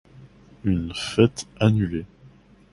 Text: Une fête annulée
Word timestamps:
Une 0.63 0.91
fête 0.95 1.45
annulée 1.59 2.05